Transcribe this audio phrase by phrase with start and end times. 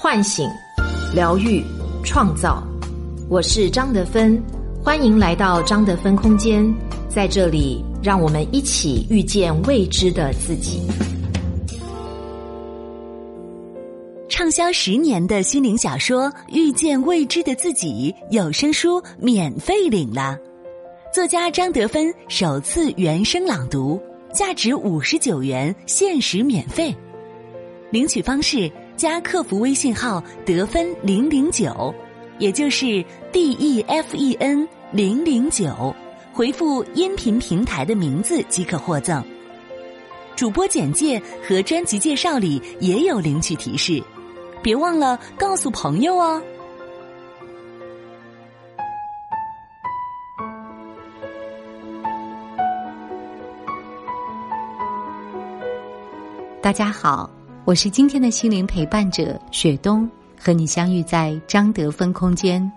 [0.00, 0.48] 唤醒、
[1.12, 1.60] 疗愈、
[2.04, 2.62] 创造。
[3.28, 4.40] 我是张德芬，
[4.80, 6.72] 欢迎来到张德芬空间。
[7.08, 10.82] 在这里，让我们一起遇见未知的自己。
[14.28, 20.38] 畅销十年的心灵小说《遇见未知的自己》有声书免费领了，
[21.12, 24.00] 作家张德芬首次原声朗读，
[24.32, 26.94] 价值五十九元，限时免费。
[27.90, 31.94] 领取方式：加客服微信号“得分零零九”，
[32.40, 32.84] 也就是
[33.30, 35.94] D E F E N 零零九，
[36.32, 39.22] 回复音频平台的名字即可获赠。
[40.34, 44.02] 主播简介和专辑介绍里也有领取提示，
[44.64, 46.42] 别忘了告诉朋友哦。
[56.60, 57.37] 大家好。
[57.68, 60.08] 我是今天的心灵陪伴者雪冬，
[60.40, 62.72] 和你相遇在张德芬空间。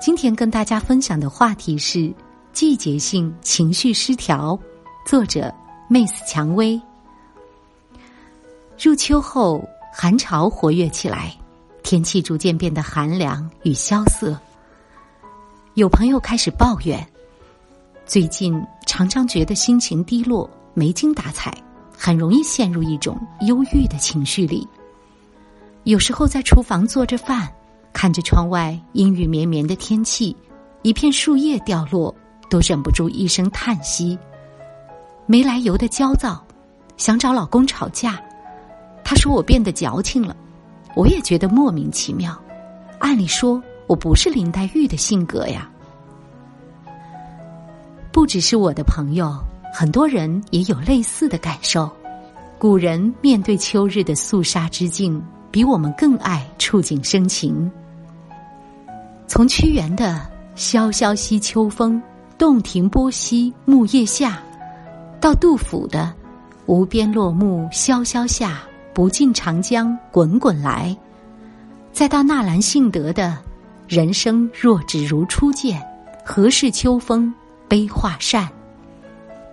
[0.00, 2.10] 今天跟大家分享的话题是
[2.50, 4.58] 季节性情绪失调，
[5.04, 5.54] 作者
[5.86, 6.80] 妹斯蔷薇。
[8.80, 11.36] 入秋后，寒潮活跃起来，
[11.82, 14.34] 天气逐渐变得寒凉与萧瑟。
[15.74, 17.06] 有朋友开始抱怨，
[18.06, 21.54] 最近常常觉得心情低落，没精打采。
[21.96, 24.68] 很容易陷入一种忧郁的情绪里。
[25.84, 27.48] 有时候在厨房做着饭，
[27.92, 30.36] 看着窗外阴雨绵绵的天气，
[30.82, 32.14] 一片树叶掉落，
[32.50, 34.18] 都忍不住一声叹息。
[35.24, 36.44] 没来由的焦躁，
[36.96, 38.20] 想找老公吵架。
[39.02, 40.36] 他说我变得矫情了，
[40.94, 42.36] 我也觉得莫名其妙。
[42.98, 45.70] 按理说我不是林黛玉的性格呀。
[48.12, 49.36] 不只是我的朋友。
[49.78, 51.90] 很多人也有类似的感受。
[52.58, 57.70] 古人面对秋日的肃杀之境，比我们更爱触景生情。
[59.26, 62.00] 从屈原的“萧萧兮秋风，
[62.38, 64.42] 洞庭波兮木叶下”，
[65.20, 66.10] 到杜甫的
[66.64, 68.62] “无边落木萧萧下，
[68.94, 70.96] 不尽长江滚滚来”，
[71.92, 73.36] 再到纳兰性德的
[73.86, 75.86] “人生若只如初见，
[76.24, 77.30] 何事秋风
[77.68, 78.48] 悲画扇”。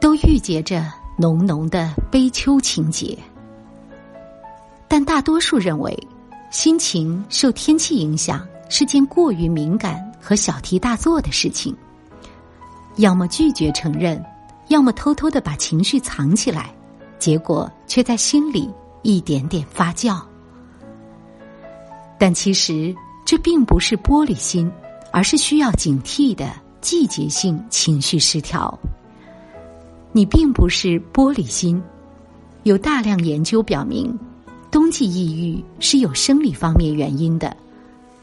[0.04, 0.84] 都郁结着
[1.18, 3.18] 浓浓的悲秋情节，
[4.86, 5.98] 但大多数认为，
[6.52, 11.74] 心情受天气影响是件过于敏感和小题大做的事情。
[12.98, 14.22] 要么拒绝承认，
[14.68, 16.76] 要么偷偷的把情绪藏起来，
[17.18, 18.70] 结果却在心里
[19.04, 20.22] 一点点发酵。
[22.20, 22.94] 但其实
[23.24, 24.70] 这并不是玻璃心，
[25.14, 28.78] 而是需要警惕的季节性情绪失调。
[30.16, 31.82] 你并不是玻璃心，
[32.64, 34.16] 有大量研究表明，
[34.70, 37.58] 冬季抑郁是有生理方面原因的。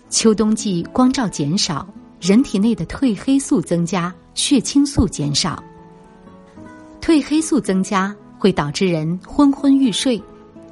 [0.08, 1.84] 秋冬季光照减少，
[2.20, 5.60] 人体内的褪黑素增加，血清素减少。
[7.00, 10.22] 褪黑素增加会导致人昏昏欲睡，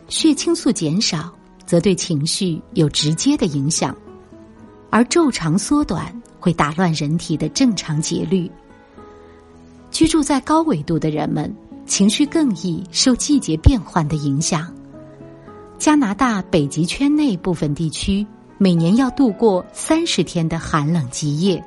[0.07, 1.33] 血清素减少
[1.67, 3.93] 则对情绪有直接的影响，
[4.89, 8.49] 而昼长缩短会打乱人体的正常节律。
[9.91, 11.53] 居住在高纬度的人们，
[11.87, 14.73] 情绪更易受季节变换的影响。
[15.79, 18.27] 加拿大北极圈内部分地区
[18.59, 21.63] 每年要度过三十天的寒冷极夜，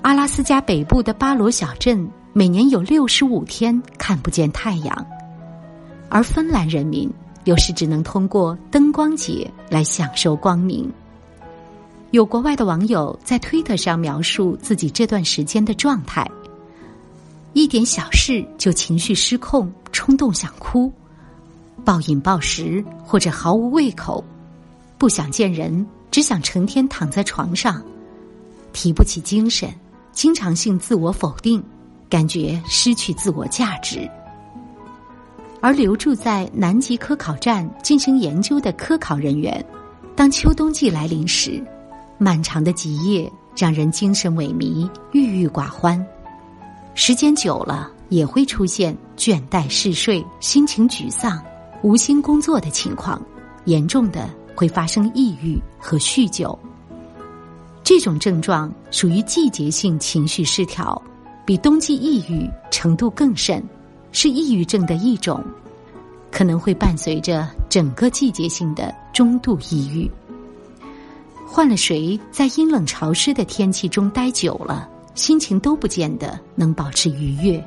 [0.00, 5.06] 阿拉斯加北部的巴罗小镇每年有六十五天看不见太阳，
[6.08, 7.10] 而芬兰人民
[7.44, 10.90] 有时只能通过灯光节来享受光明。
[12.10, 16.26] 有国外的网友在推特上描述自己这段时间的状态。
[17.54, 20.90] 一点小事就情绪失控，冲动想哭，
[21.84, 24.24] 暴饮暴食或者毫无胃口，
[24.96, 27.82] 不想见人，只想成天躺在床上，
[28.72, 29.68] 提不起精神，
[30.12, 31.62] 经常性自我否定，
[32.08, 34.08] 感觉失去自我价值。
[35.60, 39.64] 而留住在南极科考站进行研究的科考人员，
[40.16, 41.62] 当秋冬季来临时，
[42.16, 46.04] 漫长的极夜让人精神萎靡、郁郁寡欢。
[46.94, 51.42] 时间久了，也会出现倦怠嗜睡、心情沮丧、
[51.82, 53.20] 无心工作的情况，
[53.64, 56.56] 严重的会发生抑郁和酗酒。
[57.82, 61.00] 这种症状属于季节性情绪失调，
[61.46, 63.62] 比冬季抑郁程度更甚，
[64.12, 65.42] 是抑郁症的一种，
[66.30, 70.08] 可能会伴随着整个季节性的中度抑郁。
[71.46, 74.88] 换了谁，在阴冷潮湿的天气中待久了？
[75.14, 77.62] 心情都不见得能保持愉悦，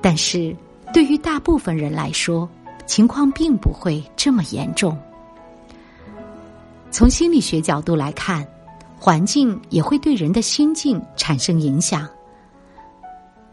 [0.00, 0.54] 但是
[0.92, 2.48] 对于大部分人来说，
[2.86, 4.96] 情况并不会这么严重。
[6.90, 8.46] 从心理学角度来看，
[8.98, 12.08] 环境也会对人的心境产生影响。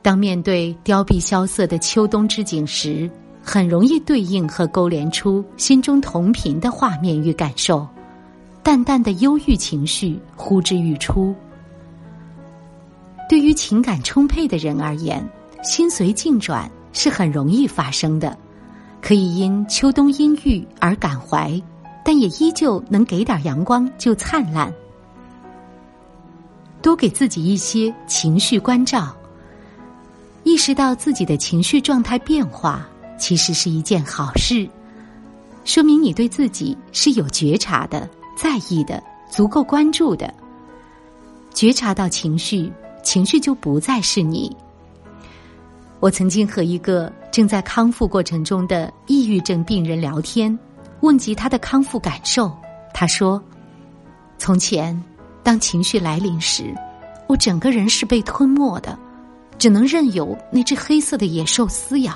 [0.01, 3.09] 当面对凋敝萧瑟的秋冬之景时，
[3.43, 7.87] 很容易对应和勾连出心中同频的画面与感受，
[8.63, 11.35] 淡淡的忧郁情绪呼之欲出。
[13.31, 15.25] 对于情感充沛的人而言，
[15.63, 18.37] 心随境转是很容易发生的，
[19.01, 21.49] 可以因秋冬阴郁而感怀，
[22.03, 24.69] 但也依旧能给点阳光就灿烂。
[26.81, 29.15] 多给自己一些情绪关照，
[30.43, 32.85] 意识到自己的情绪状态变化。
[33.17, 34.67] 其实是一件好事，
[35.63, 40.33] 说明你对自己是有觉察的、在意的、足够关注的。
[41.53, 42.69] 觉察到情绪，
[43.03, 44.55] 情绪就不再是你。
[45.99, 50.57] 我曾经和一个正在康复过程中的抑郁症病人聊天，
[51.01, 52.51] 问及他的康复感受。
[52.93, 53.41] 他说
[54.37, 54.99] ：“从前，
[55.43, 56.73] 当情绪来临时，
[57.27, 58.97] 我整个人是被吞没的，
[59.57, 62.13] 只能任由那只黑色的野兽撕咬。”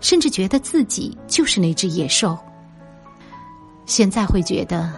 [0.00, 2.34] 甚至觉得自己就是那只野兽。
[3.84, 4.90] 现在会觉得，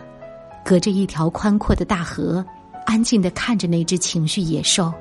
[0.64, 2.44] 隔着一条宽阔的大河，
[2.86, 4.94] 安静的看着那只情绪野兽，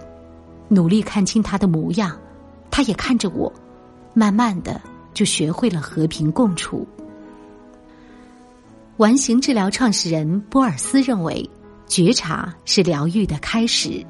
[0.73, 2.17] 努力看清他的模样，
[2.71, 3.51] 他也看着我，
[4.13, 4.79] 慢慢的
[5.13, 6.87] 就学会了和平共处。
[8.95, 11.47] 完形治疗创始人波尔斯认为，
[11.87, 14.01] 觉察是疗愈的开始。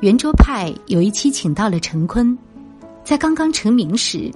[0.00, 2.36] 圆桌派有一期请到了陈坤，
[3.04, 4.32] 在刚刚成名时。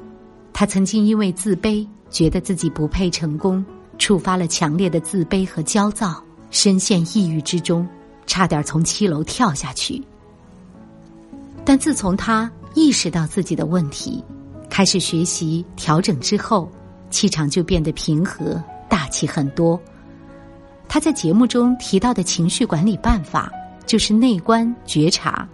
[0.52, 3.64] 他曾经因为自卑，觉得自己不配成功，
[3.96, 7.88] 触发了强烈的自卑和焦躁，深陷抑郁之中，
[8.26, 10.02] 差点从七楼跳下去。
[11.70, 14.24] 但自从他意识到自己的问题，
[14.68, 16.68] 开始学习调整之后，
[17.10, 19.80] 气场就变得平和大气很多。
[20.88, 23.52] 他在节目中提到的情绪管理办法，
[23.86, 25.48] 就是内观觉察。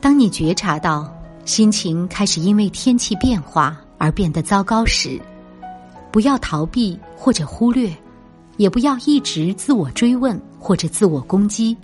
[0.00, 1.14] 当你觉察到。
[1.44, 5.20] 心情开始因为天气变化而变得糟糕时，
[6.10, 7.94] 不要逃避或者忽略，
[8.56, 11.76] 也不要一直自我追问或者自我攻击，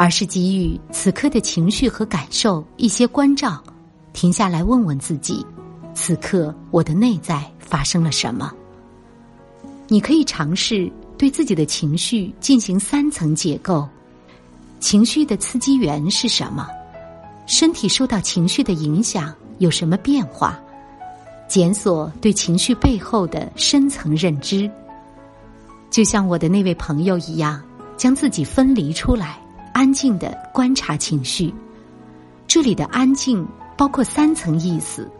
[0.00, 3.62] 而是给予此刻的情绪和感受一些关照，
[4.14, 5.44] 停下来问问自己：
[5.92, 8.50] 此刻我的内在发生了什么？
[9.88, 13.86] 你可以尝试对自己的情绪进行三层解构：
[14.78, 16.66] 情绪的刺激源是什么？
[17.46, 20.58] 身体受到情绪的影响有什么变化？
[21.46, 24.70] 检索对情绪背后的深层认知，
[25.90, 27.62] 就像我的那位朋友一样，
[27.98, 29.38] 将自己分离出来，
[29.80, 31.50] 安静的观察情绪。
[32.46, 33.48] 这里的安静
[33.78, 35.10] 包括三层意思：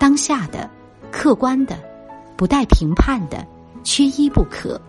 [0.00, 0.68] 当下的、
[1.12, 1.78] 客观的、
[2.36, 3.46] 不带评判的，
[3.84, 4.80] 缺一不可。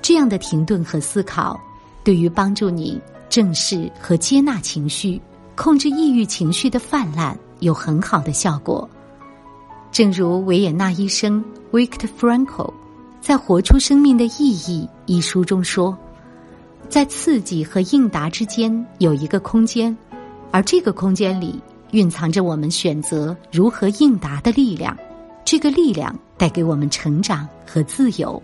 [0.00, 1.60] 这样的停顿和思考，
[2.02, 2.98] 对于帮助你
[3.28, 5.20] 正视和接纳情绪。
[5.54, 8.88] 控制抑郁情绪的泛滥有很好的效果，
[9.92, 12.72] 正如维也纳医生 Viktor Frankl
[13.20, 15.94] 在《活出生命的意义》一书中说，
[16.92, 19.96] 在刺激和应答之间有一个空间，
[20.50, 21.58] 而这个空间里
[21.92, 24.94] 蕴藏着我们选择如何应答的力量。
[25.42, 28.40] 这个力量带给我们成长和自由。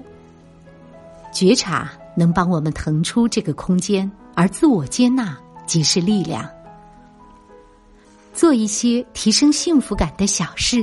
[1.31, 5.37] 觉察能帮我们腾出这个空间，而自我接纳
[5.67, 6.49] 即是力量。
[8.33, 10.83] 做一些提升幸福感的小事，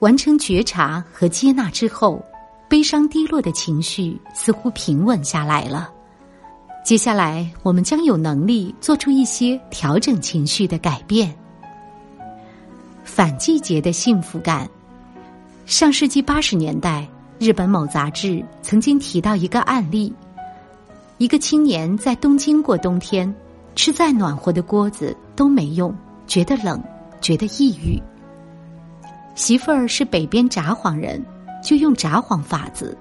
[0.00, 2.20] 完成觉察和接纳之后，
[2.68, 5.92] 悲伤低落的情绪似乎平稳下来了。
[6.82, 11.32] 接下来，我们将有能力做出一些调整情绪的改变。
[13.04, 14.68] 反季节的幸福感。
[15.66, 17.06] 上世纪八十年代，
[17.38, 20.12] 日本某杂志曾经提到一个案例：
[21.18, 23.32] 一个青年在东京过冬天，
[23.76, 25.94] 吃再暖和的锅子都没用。
[26.26, 26.82] 觉得冷，
[27.20, 28.00] 觉得抑郁。
[29.34, 31.24] 媳妇儿是北边札幌人，
[31.62, 32.96] 就用札幌法子，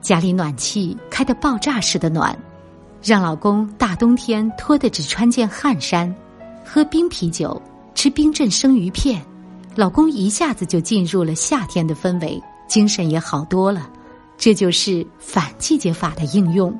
[0.00, 2.36] 家里暖气开得爆炸似的暖，
[3.08, 6.14] 让老公大冬天脱得只穿件汗衫，
[6.62, 7.60] 喝冰啤酒，
[7.94, 9.18] 吃冰镇生鱼片，
[9.74, 12.38] 老公一下子就进入了夏天的氛围，
[12.68, 13.88] 精神也好多了。
[14.36, 16.78] 这就是反季节法的应用。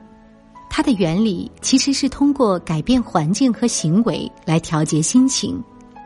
[0.68, 5.58] 它的原理其实是通过改变环境和行为来调节心情，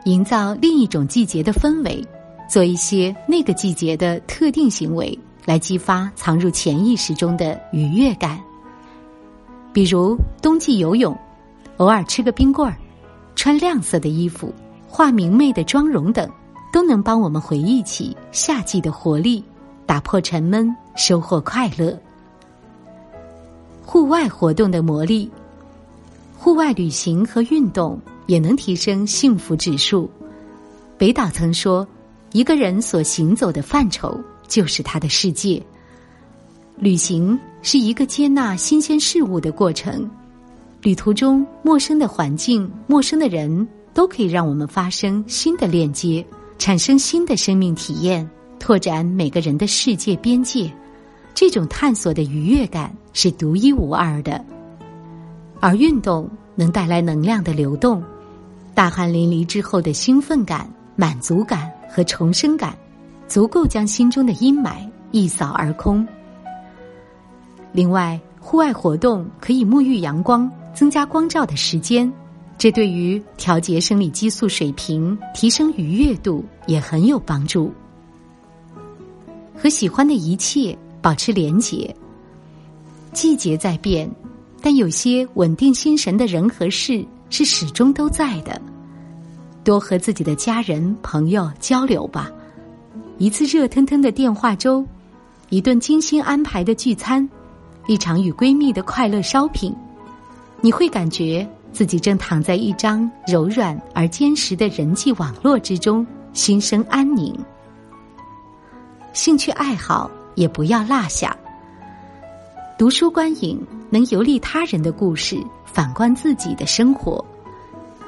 [0.05, 2.01] 营造另一种季节的氛围，
[2.49, 8.39] 做一些那个季节的特定行为来激发藏入潜意识中的愉悦感。
[9.73, 11.17] 比如冬季游泳，
[11.77, 12.77] 偶尔吃个冰棍儿，
[13.35, 14.53] 穿亮色的衣服，
[14.87, 16.29] 化明媚的妆容等，
[16.71, 19.43] 都能帮我们回忆起夏季的活力，
[19.87, 21.99] 打破沉闷，收获快乐。
[23.83, 25.29] 户外活动的魔力。
[26.37, 30.09] 户外旅行和运动也能提升幸福指数。
[30.97, 31.87] 北岛曾说
[32.33, 35.63] ：“一个人所行走的范畴就是他的世界。”
[36.75, 40.07] 旅行是一个接纳新鲜事物的过程。
[40.81, 46.23] 旅途中，陌生的环境、陌生的人都可以让我们发生新的链接，
[46.59, 48.29] 产生新的生命体验，
[48.59, 50.69] 拓展每个人的世界边界。
[51.33, 54.43] 这种探索的愉悦感是独一无二的。
[55.61, 58.03] 而运动能带来能量的流动，
[58.75, 62.77] 大汗淋漓之后的兴奋感、满足感和重生感，
[63.25, 66.05] 足够将心中的阴霾一扫而空。
[67.73, 70.49] 另外，户外活动可以沐浴阳光。
[70.73, 72.11] 增加光照的时间，
[72.57, 77.71] 这对于调节生理激素水平、提升愉悦度也很有帮助。
[79.55, 81.95] 和喜欢的一切保持连结。
[83.11, 84.09] 季节在变，
[84.61, 88.59] 但有些稳定心神的人和事是始终都在的。
[89.63, 92.31] 多和自己的家人、朋友交流吧。
[93.19, 94.83] 一次热腾腾的电话粥，
[95.49, 97.29] 一顿精心安排的聚餐，
[97.87, 99.75] 一场与闺蜜的快乐烧品。
[100.61, 107.37] 你会感觉自己正躺在一张柔软而坚实的人际网络之中，心生安宁。
[109.11, 111.35] 兴趣爱好也不要落下。
[112.77, 117.23] 读书观影能游历他人的故事，反观自己的生活；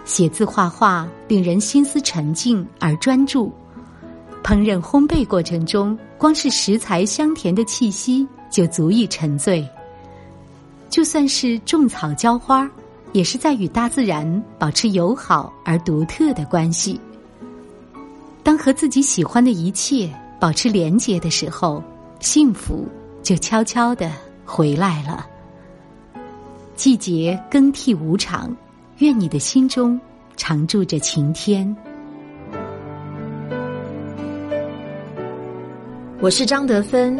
[0.06, 3.52] 写字画画令人心思沉静而专注；
[4.44, 9.68] 烹饪烘焙过程中，光是食材香甜的气息就足以沉醉。
[10.88, 12.72] 就算是种草浇花，
[13.12, 14.26] 也是在与大自然
[14.58, 16.98] 保持友好而独特的关系。
[18.44, 20.10] 当和自己喜欢的一切
[20.40, 21.84] 保持连结的时候，
[22.22, 22.88] 幸福
[23.22, 24.10] 就悄悄的
[24.46, 25.28] 回来了。
[26.78, 28.56] 季节更替无常，
[29.00, 30.00] 愿你的心中
[30.38, 31.76] 常住着晴天。
[36.22, 37.20] 我是张德芬，